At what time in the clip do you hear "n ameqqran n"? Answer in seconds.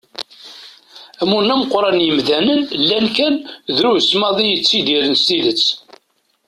1.45-2.05